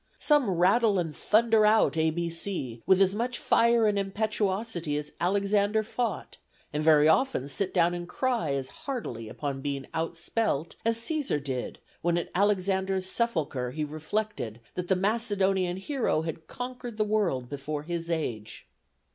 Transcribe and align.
Some 0.17 0.49
rattle 0.49 0.97
and 0.97 1.15
thunder 1.15 1.63
out 1.63 1.95
A 1.95 2.09
B 2.09 2.27
C, 2.31 2.81
with 2.87 2.99
as 2.99 3.13
much 3.13 3.37
fire 3.37 3.85
and 3.85 3.99
impetuosity 3.99 4.97
as 4.97 5.11
Alexander 5.21 5.83
fought, 5.83 6.37
and 6.73 6.81
very 6.83 7.07
often 7.07 7.47
sit 7.47 7.71
down 7.71 7.93
and 7.93 8.09
cry 8.09 8.51
as 8.55 8.67
heartily 8.69 9.29
upon 9.29 9.61
being 9.61 9.85
outspelt, 9.93 10.73
as 10.83 10.97
Cæsar 10.97 11.43
did, 11.43 11.77
when 12.01 12.17
at 12.17 12.31
Alexander's 12.33 13.05
sepulchre 13.05 13.69
he 13.69 13.85
reflected 13.85 14.59
that 14.73 14.87
the 14.87 14.95
Macedonian 14.95 15.77
hero 15.77 16.23
had 16.23 16.47
conquered 16.47 16.97
the 16.97 17.03
world 17.03 17.47
before 17.47 17.83
his 17.83 18.09
age. 18.09 18.67